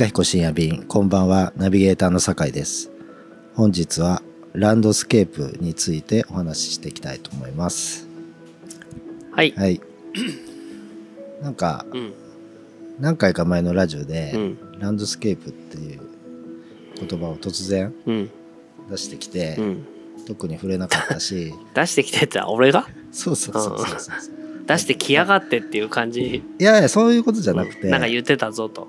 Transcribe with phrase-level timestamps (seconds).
[0.00, 2.90] いかひこ深夜便こんばんはナビゲーターの酒井です
[3.54, 4.22] 本日は
[4.54, 8.08] ランドスケープについてお話ししていきたいと思います
[9.32, 9.52] はい。
[9.54, 9.78] はい
[11.42, 12.14] なんかうん。
[12.98, 14.58] 何回か前のラジオで、うん。
[14.78, 16.00] ランドスケープっていう
[16.96, 18.30] 言葉を突然うん。
[18.88, 19.86] 出してきて、うん。
[20.26, 22.88] 特に触れなかったし 出してきてって俺が？
[23.12, 24.16] そうそうそうそうそう
[24.66, 26.42] 出してきやがってっていう感じ。
[26.58, 28.88] いやいやそういうことじゃなくて、なんか言ってたぞと。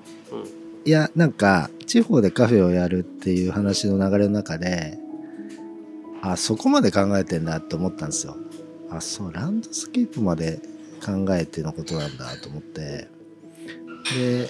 [0.83, 4.97] いやなんか地方でカフェをやるっていう話の流れの中で
[6.21, 8.35] あそこまで考えてんだって思ったんですよ。
[8.89, 10.59] あそうランドスケープまで
[11.03, 13.07] 考えてのことなんだと思って。
[14.15, 14.49] で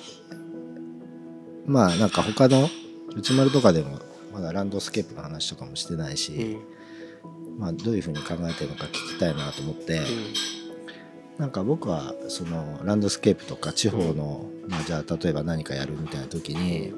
[1.65, 2.69] まあなんか他の
[3.15, 3.99] 内丸とかでも
[4.33, 7.59] まだランドスケープの話とかもしてないし、うん。
[7.59, 10.01] まあどういうふうに考えてるのか聞きたいなと思って、
[11.37, 16.93] なんか僕はそのランドスケープとか地方の、まあ、じゃあ例えば何かやるみたいな時に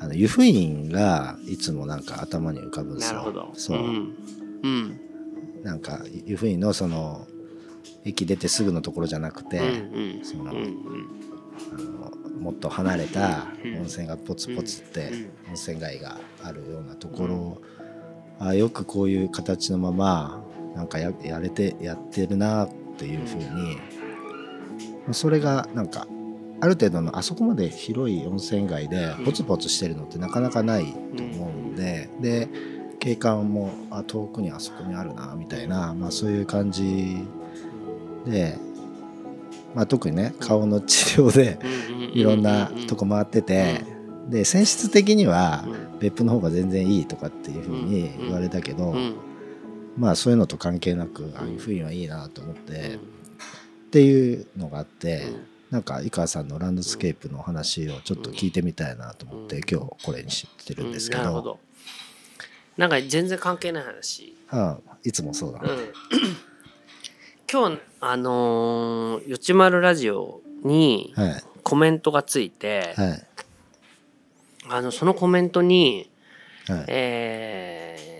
[0.00, 3.52] あの湯布院がいつもなんか頭に浮かぶんですよ。
[3.54, 4.14] そう、ん。
[4.62, 5.00] うん。
[5.62, 7.26] なんか湯布院のその
[8.04, 9.64] 駅出てすぐのところじゃなくて、うん。
[9.64, 10.24] うん。
[10.24, 11.08] そのうん。
[11.72, 17.60] あのもっと離れたうん温泉がポツポツってうん温泉街があるようなところ、
[18.38, 23.78] あよくこういう形のままなんかややれてやってるなっていうふうに、
[25.12, 26.06] それがなんか
[26.60, 32.48] ある程度のあそこまで広い温泉街でポツポツしてるのってなかなかないと思うんで、で
[32.98, 37.18] 景観もあ遠くにあそこにあるなみたいな、まあ、そういう感じ
[38.26, 38.58] で、
[39.74, 41.58] まあ、特にね顔の治療で
[42.12, 43.84] いろんなとこ回ってて、
[44.28, 45.64] で泉質的には
[46.00, 49.27] 別府の方が全然いいとかっていうふうに言われたけど、うん。
[49.98, 52.98] まあそういうのと関係なくああいうふうにはいいなと思って、っ
[53.90, 55.24] ていうのがあって、
[55.70, 59.62] なんか井川さんのランドスケープの話をちょっと聞いてみたいなと思って、うん。
[59.68, 61.58] 今日これにしてるんですけど,、なるほど。
[62.76, 64.36] なんか全然関係ない話。
[64.52, 65.60] うん、いつもそうだ。
[65.62, 65.68] うん。
[67.50, 71.42] 今日、あのー、よちまるラジオにはい。
[71.64, 73.26] コメントがついて、はい。
[74.70, 76.10] あの、そのコメントに、
[76.66, 76.84] はい。
[76.88, 78.18] えー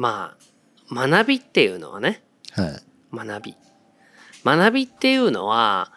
[0.00, 0.49] まあ
[0.92, 3.16] 学びっていうのはねはい。
[3.16, 3.56] 学び。
[4.44, 5.92] 学びっていうのは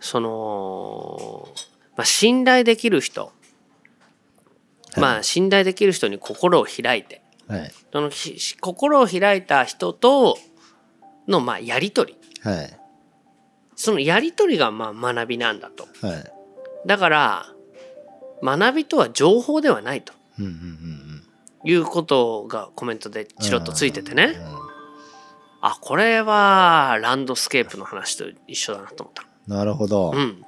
[0.00, 1.48] その、
[1.96, 3.30] まあ、信頼できる人、は
[4.96, 5.00] い。
[5.00, 7.22] まあ信頼できる人に心を開いて。
[7.48, 7.72] はい。
[7.92, 10.38] そのひ心を開いた人と
[11.28, 12.50] のまあやり取り。
[12.50, 12.78] はい。
[13.76, 15.88] そのやり取りがまあ学びなんだと。
[16.06, 16.32] はい。
[16.86, 17.46] だから
[18.42, 20.12] 学びとは情報ではないと。
[20.38, 20.99] うんうんうん
[21.64, 24.58] いうことがコメントでチロッとついててね、うん。
[25.62, 29.26] あこれはランドスケープの話と一緒だなと思った。
[29.46, 30.44] なるほど、うん。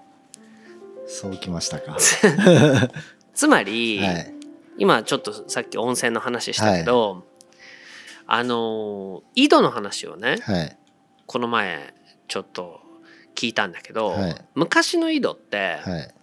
[1.06, 1.98] そうきましたか。
[3.34, 4.34] つまり、はい。
[4.78, 7.26] 今ちょっとさっき温泉の話したけど、
[8.26, 10.78] あの井戸の話をねはい。
[11.26, 11.92] この前
[12.28, 12.80] ちょっと
[13.34, 14.44] 聞いたんだけど、はい。
[14.54, 16.14] 昔の井戸って、はい。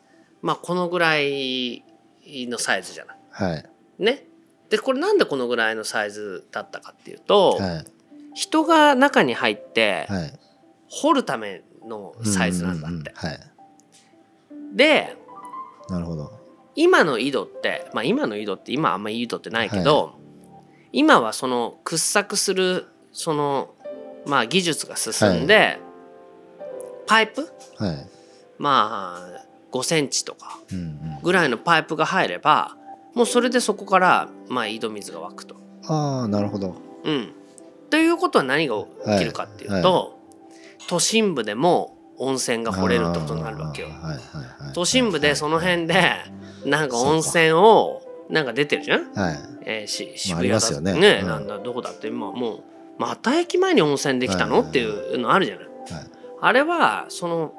[0.41, 1.83] まあこのぐらい
[2.25, 3.17] のサイズじゃない？
[3.29, 3.65] はい。
[3.99, 4.25] ね？
[4.69, 7.85] でこれなんでこのぐらいのサイズだったかっていうと、はい。
[8.35, 10.39] 人が中に入ってはい。
[10.87, 13.13] 掘るためのサイズなんだって。
[14.73, 15.17] で
[15.89, 16.31] なるほど。
[16.75, 20.15] 今の井戸って、まあ、今の井戸って今あんまり井戸ってないけど、
[20.91, 23.73] 今はその掘削するその、
[24.25, 25.79] まあ、技術が進んで、
[27.07, 27.41] パイプ？
[27.77, 28.07] はい。
[28.57, 30.59] まあ5センチとか
[31.23, 32.77] ぐらいのパイプが入れば
[33.15, 35.55] もうそれでそこから、まあ、井戸水が湧くと。
[35.87, 36.75] ああなるほど。
[37.03, 37.33] うん、
[37.89, 40.19] ということは何が起きるかっていうと、
[40.87, 43.89] 都心部でも温泉が掘れるってことになるわけよ。
[44.73, 46.15] 都心部でその辺で
[46.65, 49.39] なんか温泉をなんか出てるじゃん、はい。
[49.65, 50.91] えー、し渋谷だますよね。
[51.21, 51.27] うん。
[51.27, 52.63] なんだどこだって今もう
[52.97, 55.65] また駅前に温泉できたの、はいはいっていうのあるじゃない？
[55.65, 56.07] はい
[56.41, 57.53] あれはその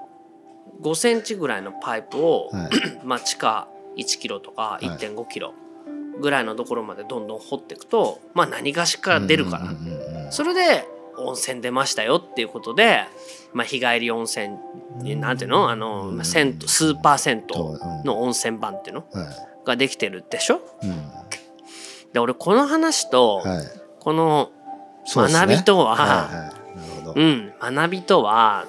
[0.82, 2.70] 5センチぐらいのパイプを、はい。
[3.04, 4.86] まあ地下1キロとかい。
[4.86, 5.54] 1.5キロ
[6.20, 13.04] ぐらいのところまでどんどん掘っていくと、まあ何がしか出るから、それで温泉出ましたよっていうことで、
[13.52, 14.56] まあ、日帰り温泉
[14.98, 15.70] になんていうの？
[15.70, 19.04] あの、まあ銭湯スーパー銭と湯の温泉版っていうの？
[19.64, 20.60] ができてるでしょ？
[20.82, 20.90] うん。
[22.12, 23.66] で俺この話とはい。
[24.00, 24.50] この
[25.06, 26.52] 学びとは、
[27.14, 27.52] うん。
[27.60, 28.66] 学びとは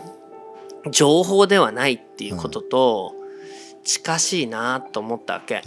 [0.89, 3.15] 情報ではないっていうことと
[3.83, 5.55] 近しいなと思ったわけ。
[5.55, 5.63] はい。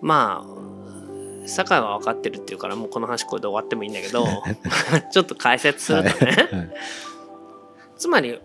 [0.00, 4.26] まあ酒井は分かってるっていうからもうこの話これで終わってもいいんだけど
[5.10, 6.70] ちょっと解説するとね、はい。
[7.96, 8.40] つまり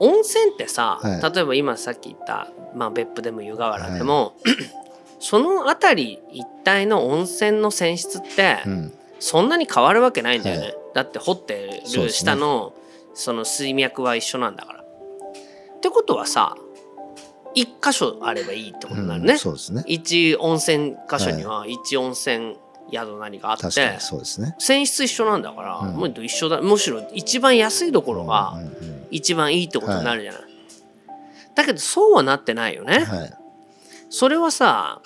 [0.00, 1.34] 温泉ってさ、はい。
[1.34, 4.34] 例えば今さっき言った、まあ、別府でも湯河原でも、
[5.18, 8.94] その辺り一帯の温泉の泉質ってうん。
[9.20, 10.76] そんなに変わるわけないんだよね、はい。
[10.94, 12.72] だって掘ってる下の
[13.14, 14.80] その水脈は一緒なんだから。
[14.80, 16.56] ってことはさ
[17.58, 19.32] 一箇所あればいいってことになるね。
[19.32, 19.82] うんそうですね。
[19.86, 22.56] 一温泉箇所には一温泉
[22.92, 24.54] 宿何があって、確かにそうですね。
[24.58, 25.96] 泉質一緒なんだから、うん。
[25.96, 26.60] もう一緒だ。
[26.60, 28.54] むしろ一番安いところが
[29.10, 30.42] 一番いいってことになるじゃない。
[31.54, 33.00] だけどそうはなってないよね。
[33.00, 33.34] はい。
[34.10, 35.02] それはさ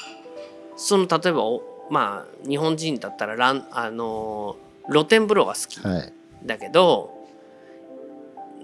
[0.76, 5.80] その例えばおまあ日本人だったらランあのー露天風呂が好き。
[5.80, 6.12] はい。
[6.44, 7.10] だけど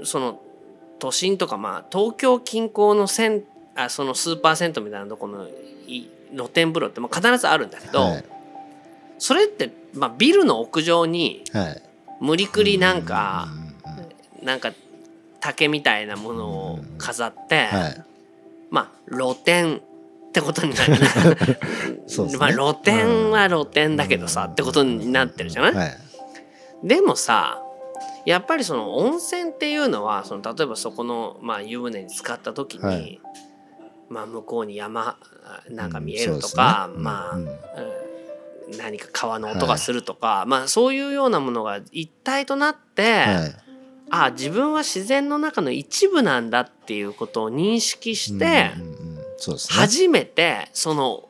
[0.05, 0.40] その
[0.99, 3.44] 都心とかまあ東京近郊のせん
[3.79, 5.49] あそのスーパー銭湯みたいなところの
[5.87, 8.25] い露天風呂ってまあ必ずあるんだけど、はい。
[9.19, 11.83] それって、まあ、ビルの屋上にはい。
[12.21, 13.99] 無理くりなんかうんうん
[14.41, 14.73] うんなんか
[15.41, 18.05] 竹みたいなものを飾って、はい。
[18.71, 19.81] まあ露天っ
[20.33, 20.95] てことになる。
[20.99, 22.37] ね。
[22.39, 25.97] まあ露天は露天だけどさ、ってことになってるじゃない、はい。
[26.83, 27.63] でもさ
[28.25, 33.21] やっぱりその温泉っていうのはその例えばそこの、まあ、湯船に浸かった時に、はい
[34.09, 35.17] まあ、向こうに山
[35.71, 37.03] なんか見えるとうんそうですか、ね。
[37.03, 37.49] まあ、うんうん。
[37.49, 37.57] うん
[38.77, 43.57] 何か川の音がするとか、まあそういうようなものが一体となって、はい。
[44.11, 49.23] あ自分は自然の中の一部なんだっていうことを認識して、うんうんうんね。
[49.71, 51.29] 初めてその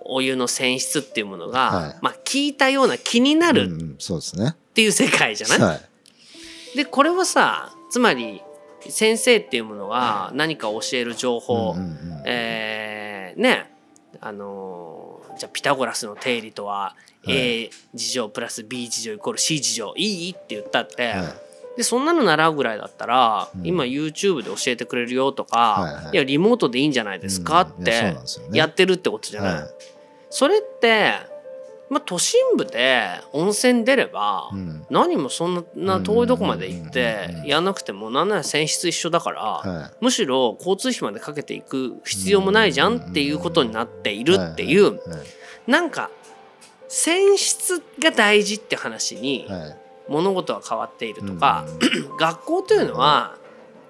[0.00, 1.98] お湯の泉質っていうものが、はい。
[2.02, 4.56] まあ聞いたような気になるっうんうんそうですね。
[4.74, 6.76] ていう世界じゃない、はい。
[6.76, 8.42] でこれはさつまり
[8.90, 13.70] 先生っていうものが何か教える情報、うんうんうんえーね
[14.20, 15.06] あのー
[15.36, 16.94] じゃあピタゴラスの定理とは、
[17.24, 17.64] はい。
[17.64, 21.76] A 事乗プラス B 事乗イコール C 事乗いいって言ったって、はい。
[21.76, 23.66] でそんなの習うぐらいだったら、うん。
[23.66, 26.14] 今 YouTube で教えてくれるよとか、はいはい。
[26.14, 28.16] いやリモートでいいんじゃないですかって
[28.52, 29.54] やってるってことじゃない。
[29.54, 29.64] はい。
[30.30, 31.12] それって、
[31.88, 34.86] まあ、都心部で温泉出れば、うん。
[34.90, 45.00] 何もそんな遠いとこまで行ってやんなくてもなんなら泉質一緒だから、はむしろ交通費までかけていく必要もないじゃんっていうことになっているっていう、
[45.66, 46.10] なんか
[46.88, 49.46] 泉質が大事って話に
[50.08, 53.36] 物事は変わっているとか、うん 学校というのは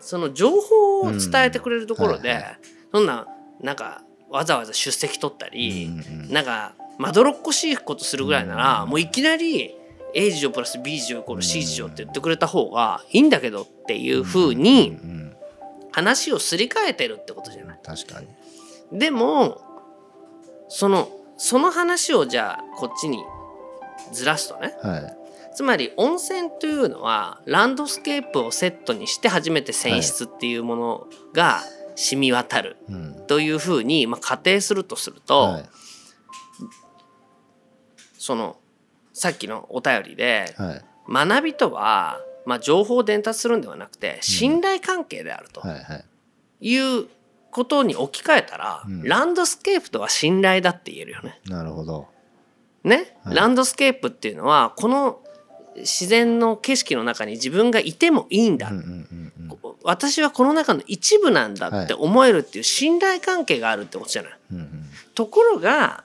[0.01, 2.45] その情報を伝えてくれるところで、
[2.93, 3.27] そんな
[3.61, 5.91] なんかわざわざ出席取ったり、
[6.29, 8.91] なんかまどろっこしいことするぐらいなら、うん。
[8.91, 9.75] もういきなり
[10.15, 14.99] A 事乗プラス B 事乗イコール C 事乗って言ってくれた方がいいんだけどっていうふうに
[15.93, 17.79] 話をすり替えてるってことじゃない。
[17.83, 18.29] 確かに。
[18.99, 19.61] でも
[20.69, 23.19] そのその話をじゃあこっちに
[24.13, 24.75] ずらすとね。
[24.83, 25.17] はい。
[25.55, 31.63] つまり温泉というのはランドスケープをセットにして初めて泉質っていうものが
[31.95, 33.27] 染み渡るうん。
[33.27, 35.65] というふうに、まあ、仮定するとすると、はい
[38.27, 38.57] その
[39.13, 40.85] さっきのお便りではい。
[41.09, 46.05] 学びとは、まあ、情報を伝達するんではなくて信頼関係であるとはいはい。
[46.61, 47.07] いう
[47.53, 49.03] ことに置き換えたら、うん。
[49.05, 51.41] ランドスケープとは信頼だって言えるよね。
[51.47, 52.09] なるほど。
[52.83, 53.37] ね、はい。
[53.37, 55.21] ランドスケープっていうのはこの
[55.77, 59.59] 自然の景色の中に自分がいてもいいんだ、うんうんうんうん。
[59.85, 64.33] 私はこの中の一部なんだって思えるっていう信頼関係があるってことじゃない。
[64.53, 64.85] うんうん。
[65.15, 66.03] ところが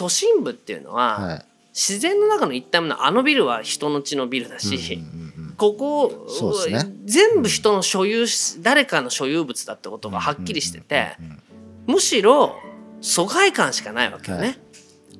[0.00, 1.44] 都心部っていうのは、はい。
[1.74, 6.26] 自然の中の一体のあのビルは人の地のビルだし、うんうんうんここ、
[6.70, 6.78] ね。
[7.04, 11.94] 全部人の所有し誰かの所有物だってことがはっきりしてて、うんうんうん。
[11.96, 12.56] むしろ
[13.02, 14.46] 疎外感しかないわけよね。
[14.46, 14.58] はい。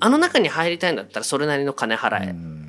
[0.01, 2.61] あの中に入りたいんだったらそれなりの金払え、うんうん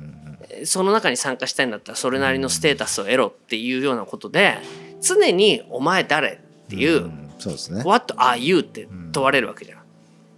[0.64, 4.58] その中に参加したいんだったらそれなりのステータスを得ろっていうようなことで
[5.00, 7.82] 常に「お前誰?」っていう「んそうですね。
[7.84, 9.78] What are you?」って問われるわけじゃん。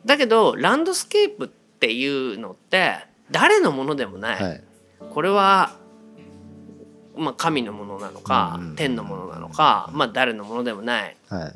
[0.06, 2.96] だけどランドスケープっていうのって
[3.30, 4.64] 誰のものでもない、はい。
[5.10, 5.76] これは、
[7.16, 11.16] まあ、神のものなのか、うん天のものなのか、まあ、誰のものでもない。
[11.28, 11.48] は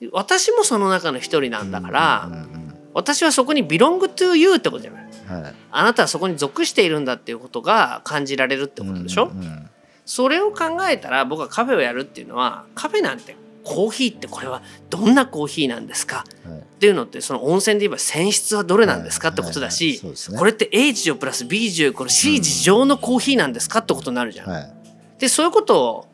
[0.00, 0.08] い。
[0.12, 5.04] 私もその中の一人なんだから、うんうん私はそこに belong to you ってことじゃない。
[5.28, 5.54] うんはい。
[5.70, 9.70] あなたはそこに属しているんだっていうことが感じられるってことでしょ、うんうん。
[10.06, 16.24] それを考えたら僕はカフェをやるっていうのはカフェなんてコーヒーってこれはどんなコーヒーなんですか？
[16.46, 20.02] はいっていうのってその温泉で言えば泉質はどれなんですかってことだし
[20.36, 24.50] これって A 事乗プラス B 事乗これ C 事乗のコーヒーなんですかってことになるじゃん。
[24.50, 24.72] はい。
[25.18, 26.06] でそういうことを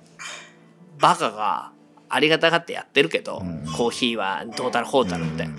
[1.01, 1.73] バカが
[2.09, 5.57] ありがたがってやってるけど、うんコーヒーはどうたらこうたらって、うん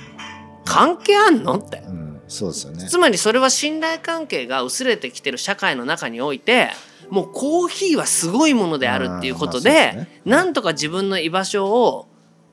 [0.66, 1.84] 関係あんのって。
[1.86, 2.88] うんそうですよね。
[2.88, 6.70] つまりそれは信頼関係が薄れてきてる社会の中において
[7.10, 10.22] もうコーヒーはすごいものであるっていうことで,、まあですね。
[10.24, 12.08] なんとか自分の居場所を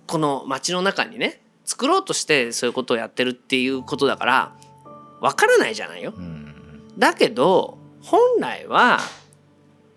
[0.09, 1.41] この街の中にね
[1.71, 4.57] 作ろうとしてそういうことをやってるっていうことだから
[5.21, 6.13] わからないじゃないよ。
[6.17, 6.93] うん。
[6.99, 8.99] だけど本来は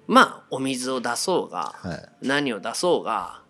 [0.05, 2.27] まあお水を出そうがはい。
[2.27, 3.41] 何を出そうが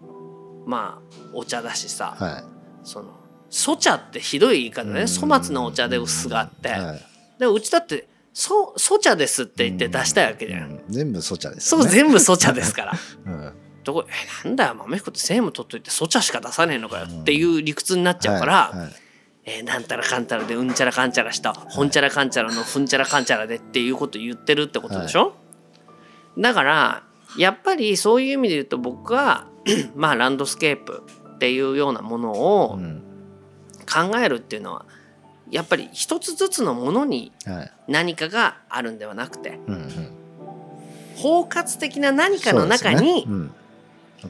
[0.65, 2.43] まあお茶だしさ、はい。
[2.85, 3.11] その
[3.51, 5.01] 粗茶ってひどい言い方ね。
[5.01, 5.07] うん。
[5.07, 6.69] 粗末なお茶で薄があって。
[6.69, 7.01] はい。
[7.39, 10.83] でもうちだってそ粗茶ですって言って出したいわけじゃん、うん。
[10.87, 12.93] 全部ソチャですそう全部粗茶ですから。
[13.27, 18.89] うんどこえなんだよ豆彦って専務取っといて粗茶しか出さねえのかよっていう理屈になっちゃうから、はいはい。
[19.45, 25.33] えーなんたらかんたらでうんちゃらかんちゃらしたほんちゃらかんちゃらのふんちゃらかんちゃらでっていうこと言ってるってことでしょ、
[26.37, 27.03] だから
[27.37, 29.47] やっぱりそういう意味で言うと僕は
[29.95, 31.03] まあランドスケープ
[31.35, 33.03] っていうようなものをうん。
[33.85, 34.85] 考えるっていうのは
[35.51, 37.71] やっぱり一つずつのものにはい。
[37.89, 40.11] 何かがあるんではなくてうんうん。
[41.17, 43.23] 包括的な何かの中にね。
[43.27, 43.51] うん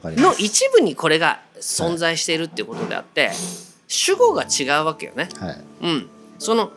[0.02, 3.30] の一部にこれが存在しているっていうことであって
[3.86, 5.28] 主語が違うわけよね。
[5.38, 5.60] はい。
[5.82, 6.08] うん、
[6.38, 6.72] その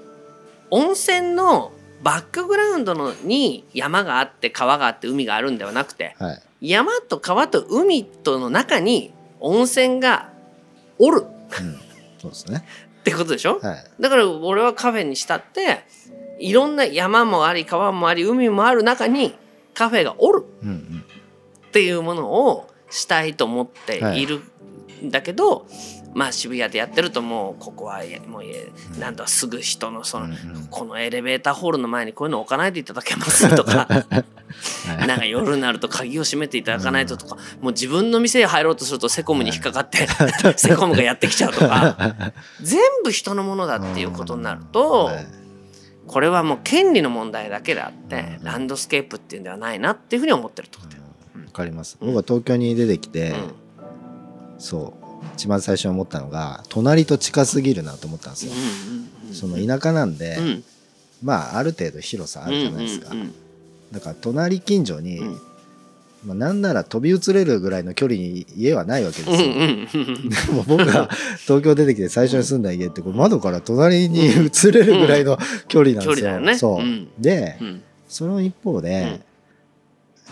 [0.70, 1.72] 温泉の
[2.04, 6.42] バックグラウンドのに山があって川があって海があるんではなくてはい。
[6.70, 10.30] 山と川と海との中に温泉が
[11.00, 11.22] おる。
[11.22, 11.28] うん。
[12.20, 12.66] そうですね。
[13.02, 13.60] ってことでしょ？
[13.60, 13.86] はい。
[14.00, 15.86] だから俺はカフェにしたって
[16.40, 19.34] いろんな山もあり川もあり海もある中に
[19.74, 20.44] カフェがおる。
[20.62, 21.04] うんうん。
[21.68, 24.41] っていうものをしたいと思っている
[25.03, 25.67] んだけど、
[26.13, 30.27] まあ渋谷でやってるともうここはもうえなんだすぐ人のその、
[30.72, 33.88] このエレベーターホールの前にこういうの置かないでいただけますとか。
[34.88, 35.08] はい。
[35.08, 40.08] なんか夜になると鍵を閉めていただかないととか、もう自分の店へ入ろうとするとセコムに引っかかって、
[40.58, 41.98] セコムがやってきちゃうとか。
[42.62, 45.27] 全部人のものだっていうことになると、はい。
[46.08, 51.03] これはもう権利の問題だけであって、うんランドスケープっていうんではないなっていうふうに思ってるってことだよ。
[51.46, 51.98] わかります。
[52.00, 53.51] 僕は東京に出てきて、うん。
[54.60, 58.51] そう一番最初に思ったのが隣と近すぎるなと思ったんですよ、
[59.34, 60.63] その田舎なんで、うん。
[61.22, 63.15] まあある程度広さあるじゃないですか、
[63.91, 65.41] だから隣近所に、うん。
[66.25, 71.08] まあ、なんなら飛び移れるぐらいの距離に家はないわけですよ、でも僕が
[71.44, 76.39] 東京出てきて最初に住んだ家ってこう窓から隣に移れるぐらいの距離なんですよ。
[76.39, 76.58] ね。
[76.58, 77.10] そう、うん。
[77.20, 77.84] で、うん。
[78.10, 79.22] その一方で、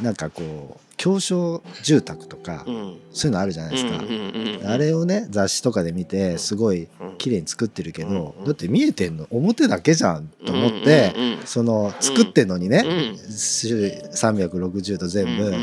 [0.02, 3.98] なんかこう狭小住宅とか、うんそういうのあるじゃないですか。
[3.98, 6.88] うんうんうんうんあれをね雑誌とかで見てすごい
[7.18, 13.18] 綺麗に作ってるけど、うんだって見えてんの表だけじゃんと思って、うんうんうんその作ってんのにね、うん
[13.62, 15.54] 種類360度全部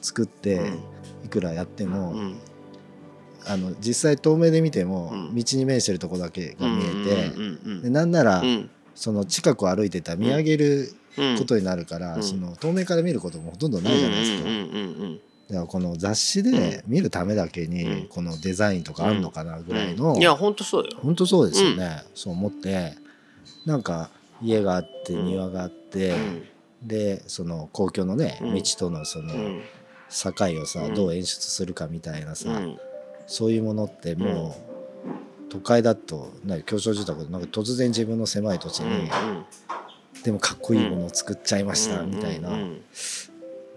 [0.00, 0.60] 作って
[1.24, 2.36] いくらやっても、うん
[3.44, 11.38] あの実際遠目で見ても道に面してるとこだけが見えて、うんうんでなんなら、うんその近くを歩いてたら見上げるうん。
[11.38, 12.22] ことになるから、うん。
[12.22, 14.48] その遠目から見ることもほとんどないじゃないですか。
[15.48, 17.70] だからこの雑誌で見るためだけうん。
[17.70, 20.20] にこのデザインとかあるのかなぐらいの、うん。
[20.20, 20.90] いや本当そうよ。
[21.02, 22.94] 本当そうですよね、そう思って
[23.66, 25.26] なんか家があってうん。
[25.26, 26.14] 庭があって、
[26.82, 28.54] でその公共のね、うん。
[28.54, 29.62] 道とのそのうん。
[30.08, 30.94] 境をさ、うん。
[30.94, 32.78] どう演出するかみたいなさ、うん。
[33.26, 34.71] そういうものってもう、
[35.52, 39.10] 都会だと狭小住宅でなんか突然自分の狭い土地に、
[40.24, 42.50] でもかっこいいものを作っちゃいましたみたいな、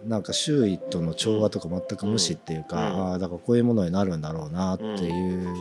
[0.08, 5.54] なんか周囲との調和とか全く無視っていうか、うんああだからこういうものになるんだろうなっていう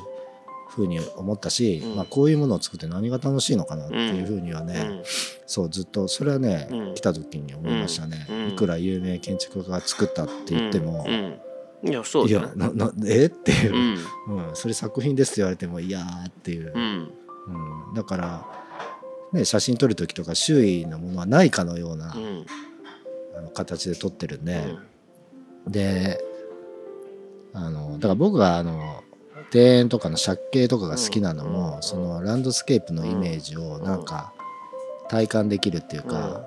[0.69, 5.03] ふうに思ったし、うんまあ、こういうものを作って何が楽しいのかなっていうふうにはね、うん
[5.47, 6.95] そうずっとそれはね、うん。
[6.95, 8.49] 来た時に思いましたね、うん。
[8.51, 11.39] いくら有名建築家が作ったって言っても、うん
[11.85, 13.73] いやそういだよねやななえっていう。
[14.29, 14.49] う、ん。
[14.49, 17.13] うんそれ作品ですって言われてもいやーっていう、うん。
[17.91, 18.47] うんだから、
[19.33, 22.47] ね、写真撮る時とか周囲のものはないかのような、うん。
[23.37, 24.65] あの形で撮ってるんで、
[25.67, 25.73] うん。
[25.73, 26.21] で
[27.53, 29.03] あのだから僕があの
[29.53, 31.83] 庭園とかの借景とかが好きなのも、うん。
[31.83, 34.33] そのランドスケープのイメージをなんか
[35.09, 36.47] 体感できるっていうか、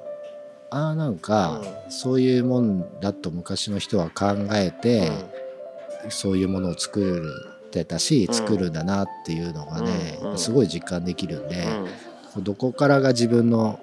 [0.70, 5.10] ああなんかそういうもんだと昔の人は考えて、
[6.10, 7.22] そういうものを作
[7.68, 8.34] ってたしうん。
[8.34, 10.38] 作るんだなっていうのがね、うん。
[10.38, 11.66] すごい実感できるんで、
[12.36, 12.44] うん。
[12.44, 13.80] どこからが自分の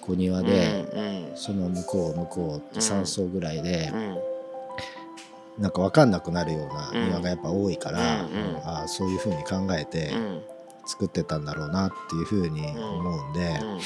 [0.00, 1.36] 小庭で、うん。
[1.36, 5.62] その向こう向こうって3層ぐらいでう、ん。
[5.62, 7.06] なんか分かんなくなるようなうん。
[7.06, 8.30] 庭がやっぱ多いから、うん。
[8.30, 8.56] うん。
[8.64, 10.42] ああそういうふうに考えてうん。
[10.86, 13.78] 作ってたんだろうなっていうふうに思うんで、うん。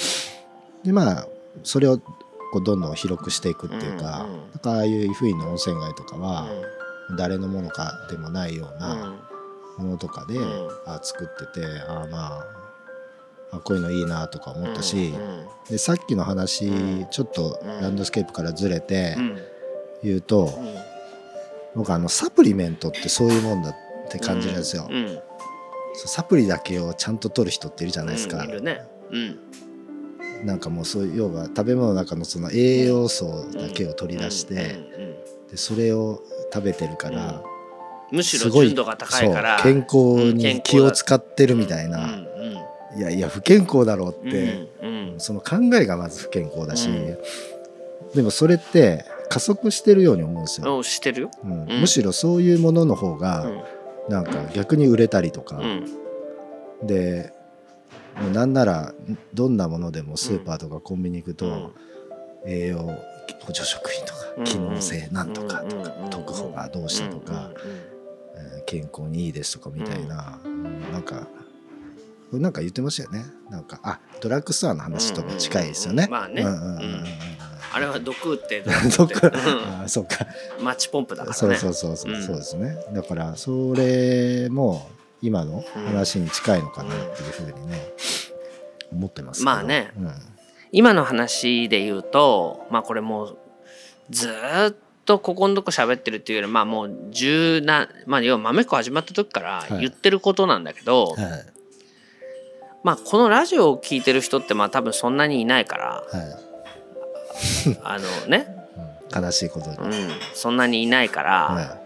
[0.82, 1.26] でまあ
[1.62, 6.48] それをこうどんどん広くしていくっていうか、なんかああいう湯布院の温泉街とかは、
[7.16, 9.18] 誰のものかでもないよううなん。
[9.78, 10.68] ものとかで、うん。
[10.86, 12.38] あ作っててああま
[13.52, 17.06] ああこういうのいいなとか思ったし、うんでさっきの話、うん。
[17.10, 17.80] ちょっとうん。
[17.82, 19.38] ランドスケープからずれてうん。
[20.02, 20.74] 言うと、うん。
[21.74, 23.74] 僕あのサプリメントってそういうもんだっ
[24.10, 24.88] て感じるんですよ、
[26.06, 28.86] サプリだけをちゃんと取る人っているじゃないですか、うんいるね。
[29.10, 29.38] うん
[30.44, 34.54] なんかもうそういう要は食べ物の中のその栄養素だけを取り出して、
[35.50, 36.20] でそれを
[36.52, 37.42] 食べてるから、
[38.12, 39.58] むしろ純度が高いから。
[39.62, 42.24] 健康に気を使ってるみたいな、うん
[42.96, 45.20] いやいや不健康だろううんって、うんうん。
[45.20, 47.18] その考えがまず不健康だし、うん。
[48.14, 51.62] でもそれって加速してるように思うんですよ、おしてるよ、うん。
[51.64, 51.80] うん。
[51.80, 53.64] むしろそういうものの方うがん。
[54.08, 55.64] なんか逆に売れたりとか、う
[56.84, 56.86] ん。
[56.86, 57.32] で
[58.20, 58.94] もうなんなら
[59.32, 61.72] どんなものでもスーパーとかコンビニ行くと、うん。
[62.46, 62.78] 栄養
[63.40, 64.44] 補助食品とかうん。
[64.44, 70.92] 機能性なんとかとかうん特保がどうしたとか、えー健康にいいですとかみたいな、うん。
[70.92, 71.28] なんか
[72.32, 73.26] なんか言ってましたよね。
[73.50, 76.08] なんかあドラッグストアの話とも近いですよね。
[76.10, 76.42] まあね。
[76.42, 77.04] うんうんうん
[77.72, 78.62] あれは毒って。
[78.96, 79.82] どっかうん。
[79.84, 80.26] あそうか。
[80.60, 82.22] マッチポンプだからそうねそうそうそう、うん。
[82.22, 82.76] そうですね。
[82.92, 84.88] だからそれも
[85.24, 87.78] 今の話に近いのかなっていうふうにね、
[88.92, 89.90] 思ってますまあね。
[89.98, 90.12] うん。
[90.70, 93.38] 今の話で言うとまあこれもう
[94.10, 94.76] ずーっ
[95.06, 99.80] とここのとこ喋ってるっていうよりまあもう十何まあ要は豆っ子始まった時からはい。
[99.80, 101.16] 言ってることなんだけど、はい。
[102.82, 107.78] まあこのラジオを聞いてる人ってまあ多分そんなにいないからはい。
[107.82, 108.46] あのね、
[109.16, 109.24] うん。
[109.24, 111.83] 悲しいことに、うん、そんなにいないから、は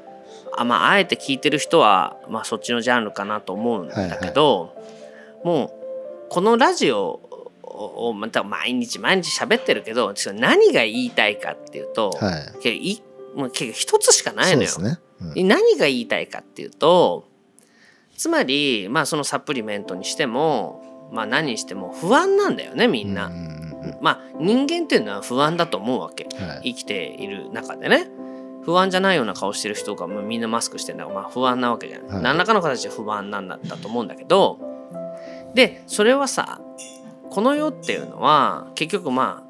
[0.58, 4.74] あまああえて聞いてる人は、まあ、そっちのジャンルかなと思うんだけど、
[5.44, 7.20] もうこのラジオ
[7.62, 13.02] をまた毎日毎日喋ってるけど何が言いたいかっていうと、い、はい、
[13.36, 14.78] もう結局一つしかないのよ。
[14.78, 14.98] ね、
[15.36, 15.48] うん。
[15.48, 17.28] 何が言いたいかっていうと
[18.16, 23.26] つまり、まあ、そのサプリメントにしても、まあ、何にしても不安なんだよねみんな。
[23.26, 23.98] うんうんうん。
[24.02, 26.24] まあ人間っていうのは不安だと思うわけ。
[26.36, 26.72] はい。
[26.72, 28.10] 生きている中でね
[28.68, 32.22] 不安じゃないような顔してる人がまあみんなマスクしてるのはまあ不安なわけじゃない、はい。
[32.22, 34.58] 何らかの形で不安なんだったと思うんだけど
[35.54, 36.60] でそれはさ
[37.30, 39.42] この世っていうのは結局ま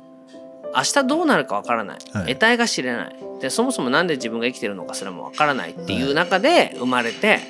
[0.73, 2.27] あ明日どうなるかわからない、はい。
[2.27, 3.17] 得体が知れない。
[3.41, 7.41] でそもそも何で自分が生きてるのかすらもわからないっていう中で生まれて、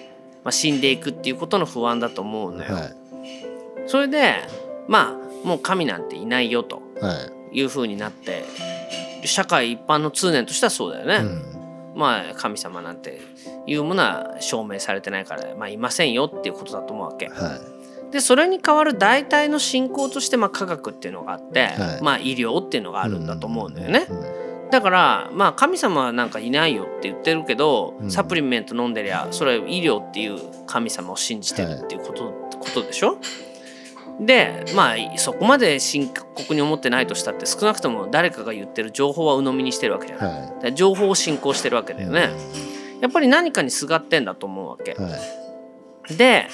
[0.45, 2.75] まあ、死んでいくっていうことの不安だと思うのよ。
[2.75, 2.95] はい。
[3.87, 4.37] それで
[4.87, 7.13] まあもう神なんていないよとは
[7.53, 7.61] い。
[7.61, 8.47] いう風になって
[9.27, 11.17] 社会一般の通念としてはそうだよね。
[11.17, 11.58] うん
[11.99, 13.21] まあ神様なんて
[13.67, 17.27] いうものは証明されてないから、まあ、いませんよっていうことだと思うわけ。
[17.29, 17.59] は
[18.13, 22.03] でそれに代わる代替の信仰として、まあ、科学っていうのがあって、はい。
[22.03, 24.07] まあ医療っていうのがいあるんだと思うんだよね。
[24.09, 28.11] うんだからまあ神様はなんかいないよって言ってるけど、うん。
[28.11, 33.17] サプリメント飲んでりゃそれは医療っていう神様を信じてるっていうこと,、ことでしょ？
[34.21, 40.41] でまあそこまで深刻に思ってないとしたって少なくとも誰かが言ってる情報は鵜呑みにしてるわけじゃない。
[40.41, 42.31] はだから情報を信仰してるわけだいよね。
[43.01, 44.95] やっぱり何かにすがってんだと思うわけ。
[44.95, 45.09] は
[46.11, 46.17] い。
[46.17, 46.49] で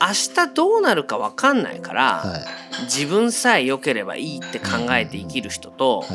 [0.00, 2.84] 明日どうなるか分かんないから、はい。
[2.84, 6.08] 自分さえ良ければいいって考えて生きる人と、はい。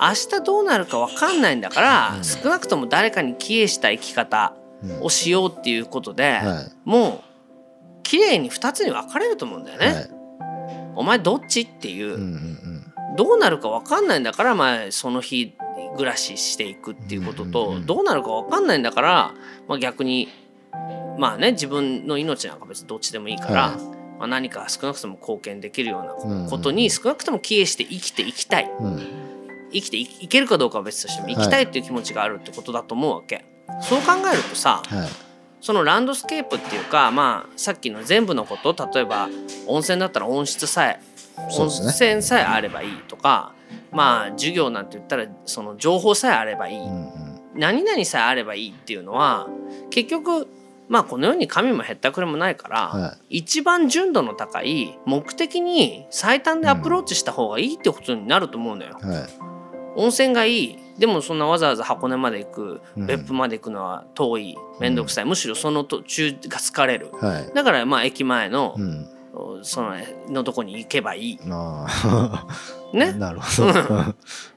[0.00, 2.24] 明日どうなるか分かんないんだから、うん。
[2.24, 6.72] 少なくとも誰かに帰依した生き方うんをしようっていうことで、はい。
[6.84, 7.20] もう
[8.02, 9.86] 綺麗に2つに分かれると思うんだよね。
[9.86, 10.10] はい。
[10.96, 12.58] お前どっちっていう、うんうん
[13.16, 15.56] どうなるか分かんないんだから、まあ、その日
[15.96, 19.34] 暮らししていくっていうことと、うんうんうんどうなるか分かんないんだから、
[19.66, 20.28] まあ、逆に
[21.18, 23.76] まあね自分の命なんか別にどっちでもいいから、はい。
[24.20, 28.70] まあ、何か少なくとも貢献できるよううんうなんことに少なくとも帰依して生きていきたい。
[28.78, 28.94] うん。
[28.94, 29.28] うん
[29.70, 33.44] 生きていいけるかどうかは別としても生きたいっていう気持ちがあるってことだと思うわけ。
[33.82, 35.27] そう考えるとさはい
[35.60, 39.28] そのランドスケープっていうかまあさっきの全部のこと例えば
[39.66, 41.00] 温泉だったら温室さえ
[41.58, 43.52] 温泉さえあればいいとか
[43.92, 47.40] まあ授業なんて言ったらその情報さえあればいい、うんうん。
[47.54, 49.48] 何々さえあればいいっていうのは
[49.90, 50.48] 結局
[50.88, 58.98] まあこの世に神もへったくれもないから、は一番純度の高い目的に最短でアプローチした方がいいってことになると思うのよ。
[59.02, 59.57] いはい
[59.96, 60.78] 温泉がいい。
[60.98, 63.06] でもそんなわざわざ箱根まで行くうん。
[63.06, 64.56] 別府まで行くのは遠い。
[64.80, 67.10] 面倒くさい、むしろその途中が疲れる。
[67.12, 67.52] はい。
[67.54, 69.08] だからまあ駅前のう、ん。
[69.62, 69.94] その
[70.28, 71.38] のとこに行けばいい。
[72.92, 73.12] ね？
[73.14, 74.14] なるほど。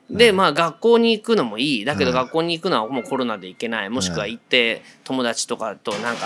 [0.18, 1.86] でまあ学校に行くのもいい。
[1.86, 3.90] だけどうん学校に行くのはもうコロナで行けない。
[3.90, 6.26] もしくは行って友達とかとなんか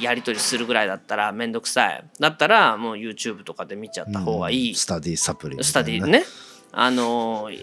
[0.00, 2.04] やり取りするぐらいだったら面倒くさい。
[2.20, 4.74] だったらもう YouTube とかで見ちゃった方がいい、うん。
[4.74, 6.24] スタディサプリスタディね。
[6.76, 7.56] あのえ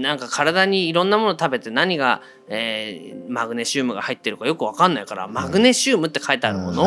[0.00, 6.86] なんか体にいろんなもの食べて何が、えーマグネシウムが入ってるかよく分かんないからマグネシウムって書いてあるものを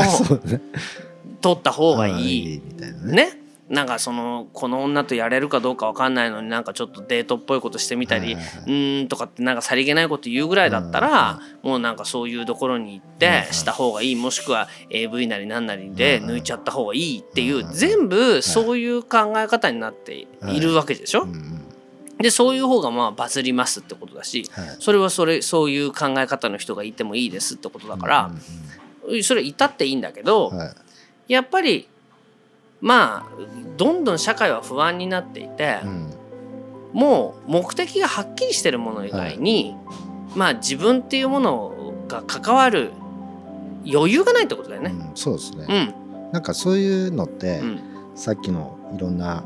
[1.41, 2.55] 取った方がいい。
[2.55, 3.13] いみたいなね。
[3.13, 3.41] ね。
[3.67, 20.13] なんかそのこの女とやれるかどうか分かんないのになんかちょっとデートっぽいことしてみたり、うーんとかってなんかさりげないこと言うぐらいだったら、もうなんかそういうところに行ってした方がいいもしくは AV なりなんなりで抜いちゃった方がいいっていう全部そういう考え方になって
[20.47, 21.25] いるわけでしょ？
[22.19, 24.75] でそういう方がまあバズりますってことだしはい。
[24.79, 28.31] それはそれそういう考え方の人がいてもいいですってことだから
[29.07, 30.65] うんそれいたっていいんだけどうんは
[31.27, 31.33] い。
[31.33, 31.87] やっぱり
[32.81, 33.29] まあ
[33.77, 36.13] どんどん社会は不安になっていてうん。
[36.93, 39.75] もう目的がはっきりしてるもの以外に
[40.35, 42.91] まあ自分っていうものが関わる
[43.85, 44.91] 余裕がないってことだよね。
[44.91, 45.65] うんそうですね。
[45.67, 46.31] うん。
[46.31, 47.79] なんかそういうのってうん。
[48.15, 49.43] さっきのいろんな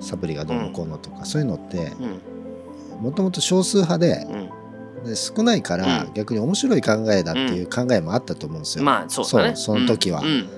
[0.00, 3.02] サプリがどうのこうのとかそういうのってうん。
[3.02, 5.04] もともと少数派でうん。
[5.04, 6.14] で少ないからうん。
[6.14, 8.84] 逆に面白い考えだっていう考えもあったと思うんですよ。
[8.84, 9.56] まあそうだね。
[9.56, 10.48] その時は、うん。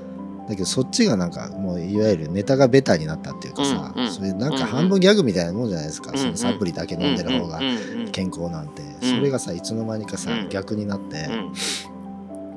[0.48, 4.04] だけどそっちがなんかもういわゆるネタがベタになったっていうかさ、うん。
[4.04, 4.10] うん。
[4.10, 6.18] それなんか半分ギャグみたいなもんじゃないですか、うん。
[6.18, 7.64] そのサプリだけ飲んでる方がうん。
[7.64, 8.00] うん。
[8.06, 8.10] うん。
[8.10, 9.16] 健康なんて、うん。
[9.18, 10.48] それがさいつの間にかさ、うん。
[10.48, 11.52] 逆になって、うん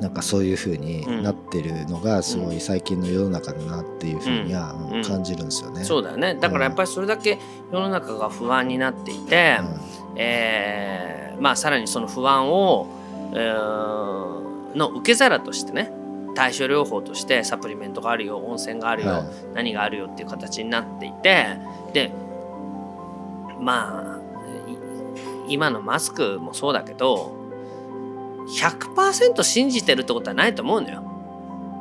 [0.02, 4.98] なんかそういう風になってるのがすごい最近の世の中だなっていう風にはうん。
[4.98, 5.04] うん。
[5.04, 5.84] 感じるんですよね。
[5.84, 6.36] そうだよね。
[6.36, 7.38] だからやっぱりそれだけ
[7.72, 10.20] 世の中が不安になっていて、うん。
[10.20, 12.88] えーまあさらにその不安を、
[13.34, 14.44] えー
[14.76, 15.92] の受け皿としてね
[16.36, 19.24] 対処療法としてサプリメントがあるよ温泉があるよ、はい。
[19.54, 21.46] 何があるよっていう形になっていて
[21.94, 22.12] で
[23.60, 24.20] まあ
[24.70, 27.43] い今のマスクもそうだけど
[28.48, 31.04] 100%信じてるってことはないと思うのよ。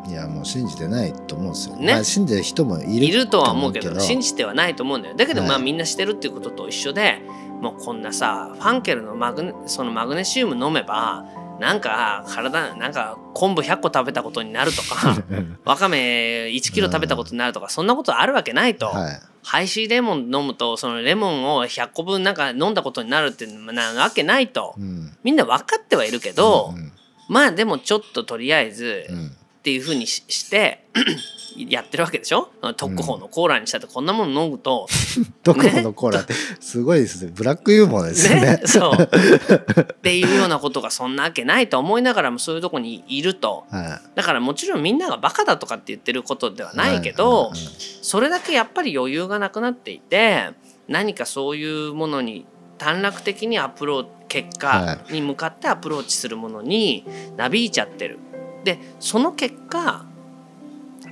[0.08, 1.76] いやもう信じてないと思うんですよ。
[1.76, 1.92] ね。
[1.92, 5.14] まあ、信じてる人もいるいるとは思うけど信じじてはないと思うんだよ。
[5.14, 5.48] だけどはい。
[5.50, 7.20] まあみんなしてるっていうことと一緒で
[7.60, 11.24] もうこんなさファンケルのマグネそのマグネシウム飲めば
[11.60, 15.22] なんか体なんか昆布100個食べたことになるとか
[15.64, 24.74] わかめ1キロ食べたことになるとかそんなことあるわけないと、はいハイシーレモン飲むとそのレモンを100個分なんか飲んだことになるってなわけないと。
[24.78, 25.16] うん。
[25.24, 26.92] みんな分かってはいるけど、うん。
[27.28, 30.84] まあでもちょっととりあえず、うんっていうふうにしして
[31.56, 32.50] やってるわけでしょ？
[32.76, 34.88] 特保のコーラにしたってこんなもの飲むと、
[35.44, 37.30] どこのコーラってすごいですね。
[37.32, 38.56] ブラックユーモアですよね。
[38.56, 38.60] ね。
[38.64, 38.92] そう。
[38.98, 43.66] っていうようなことがそんなわけないと思いながらもそういうとこにいると。
[43.70, 47.68] はだからもちろんみんながバカだとかって言ってることではいないけはどいはい
[48.02, 50.50] それだけやっぱり余裕がなくなっていて
[50.88, 52.46] 何かそういうものに
[52.78, 57.04] 短絡的にアプローチ結果に向かってアプローチするものに
[57.36, 58.18] なびいちゃってる。
[58.64, 60.04] でその結果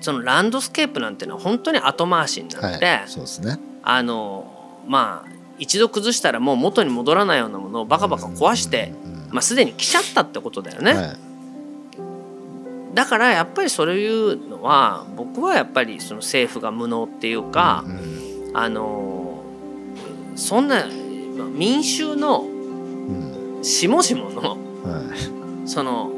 [0.01, 3.59] そのランドスケープなんてのは本当に後回しになって、はい、そうですね。
[3.83, 8.95] あのまあ一度崩したらもう元に戻らないようなものをバカバカ壊して、
[9.31, 10.95] まあ、すでに来ちゃったってことだよね。
[10.95, 11.17] はい。
[12.95, 19.45] だからやっぱりそういうのは僕はやっぱりその政府が無能っていうか、うんあの
[20.35, 20.87] そんな
[21.55, 23.63] 民衆のうん。
[23.63, 24.57] しもしものは
[25.65, 25.69] い。
[25.69, 26.11] その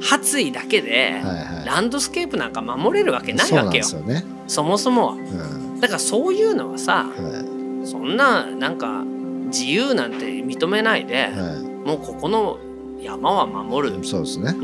[0.00, 1.22] 発意だけで
[1.64, 3.82] ランドスケープなんか守れるわけないわけよ。
[3.82, 4.24] ですよね。
[4.46, 5.12] そもそもは。
[5.14, 5.80] うん。
[5.80, 9.04] だからそういうのはさはそんななんか
[9.46, 12.58] 自由なんて認めないでい、はもうここの
[13.00, 14.00] 山は守る。
[14.00, 14.54] い、そうですね。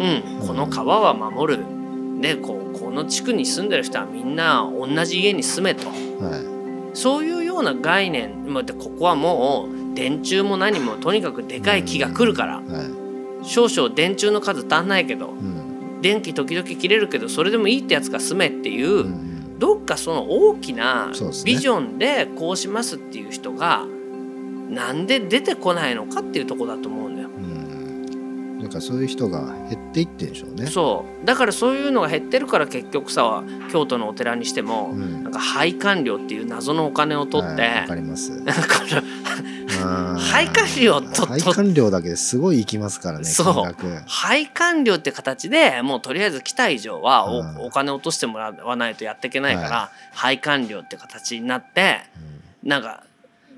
[0.40, 1.64] うん、この川は守る。
[2.20, 5.88] でこうこの地区に住んでる人はみんな同じ家に住めと。
[5.88, 8.52] はそういうような概念。
[8.52, 12.60] まあでここはもう電柱も何もとにかくでかい木が来るから。
[12.60, 13.01] い、はい、
[13.42, 21.12] 少々電柱の数足んないけどうん、電気時々切れるけどそれでもいいってやつが住めっていう、うんどっかその大きな
[21.44, 23.86] ビジョンでこうしますっていう人が
[24.68, 27.28] なんで出てこないのかっていうところだと思うんだよ。
[27.28, 30.66] うん、なんかそういう人が減っていってんでしょうね。
[30.66, 38.42] そうだからそういうのが減ってるから結局さ京都のお寺にしても、うんなんか配管料っていう謎のお金を取って、はいわかります。
[38.42, 38.52] か
[39.82, 43.24] 配管料と配管料だけですごいいきますからね。
[43.24, 43.76] そう。
[44.06, 52.00] 配管料って形でもうとりあえず来た以上はお,、うんお金落としてもらわないとやっていけないから、は配管料って形になって
[52.62, 52.68] うん。
[52.68, 53.04] なんか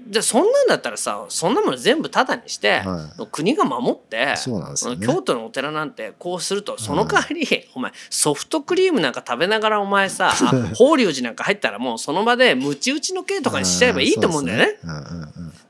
[0.07, 5.07] じゃあそんなんだったらさそんなもの全部タダにして、は国が守ってそうなんですよね。
[5.07, 10.35] 京都のお寺なんてこうするとその代わり、お前ソフトクリームなんか食べながらお前さ あ
[10.75, 14.79] 法隆寺なんか入ったらもうその場でムチ打ちの刑とかにしちゃえばいいと思うんだよね。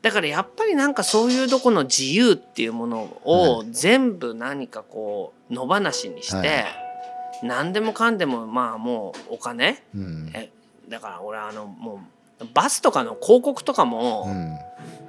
[0.03, 6.65] だからやっぱりなんかそういうとこの自由っていうものを全部何かこう野放しにして、はい。
[7.43, 10.31] 何でもかんでもまあもうお金うん。
[10.35, 10.51] え
[10.89, 11.99] だから俺あのもう
[12.53, 14.59] バスとかの広告とかも、うん。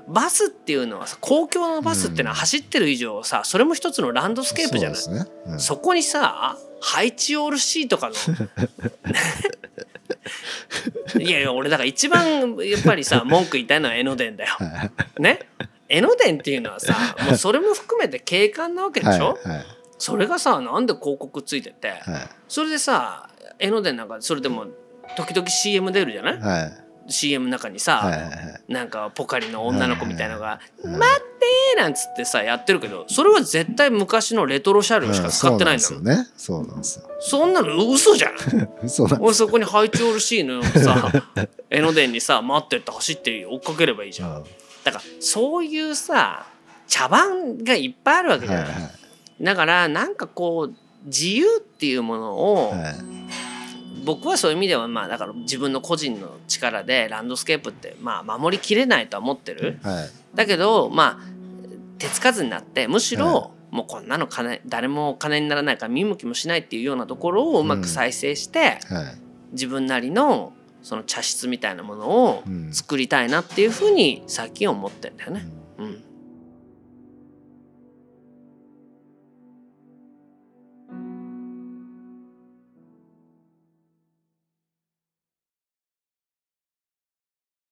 [0.07, 4.97] バスっていうのはさ公共のバスっていうのは走ってる以上さそれも一つのランドスケープじゃない？
[4.99, 5.59] そ,、ね、うん。
[5.59, 8.13] そこにさ配置オールシーとかの
[11.19, 14.51] いやいや俺だから一番やっぱりさ文句言いたいのは江ノ電だよ。
[15.17, 15.39] ね？
[15.89, 16.93] 江ノ電っていうのはさ
[17.25, 19.65] もうそれも含めて景観なわけでしょ、はいはい。
[19.97, 22.01] それがさなんで広告ついてて、はい。
[22.47, 24.67] それでさ江ノ電なんかそれでも
[25.17, 26.71] 時々 CM 出るじゃない
[27.07, 28.61] CM の中にさ、はいはいはい。
[28.67, 36.27] なんかポカリの女の子みたいのが「い待って!」なんつってさやってるけどそれは絶対昔のレトロ車両しか使ってないんだもん、ね。
[36.37, 37.09] そうなんですよ。
[37.19, 38.33] そんなの嘘じゃん。
[38.89, 41.11] そうなん俺そこにハイチオールシーのさ
[41.69, 44.33] 江ノ電にさ待ってって走って追っかければいいじゃん。
[44.33, 44.43] は
[44.83, 46.45] だからそういうさ
[46.87, 49.43] 茶番がいっぱいあるわけじゃない、いはい。
[49.43, 52.95] だからなんかこう自由っていうものを、はい
[54.05, 59.79] 僕はそういう意味ではまあだから自分の個人の力でランドスケープってまあ守りきれないとは思ってる。
[59.83, 60.09] はい。
[60.35, 61.35] だけどまあ
[61.97, 68.79] 手つかずになってむしろ、はもうこんなの金誰も金にならないから見向きもしないっていうようなところをうまく再生して、はい。
[69.51, 72.73] 自分なりのその茶室みたいなものをうん。
[72.73, 75.45] 作りたいなっていうふうに最近思ってんだよね。
[75.79, 76.04] うん